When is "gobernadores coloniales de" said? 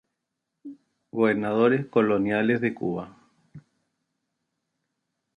1.11-2.73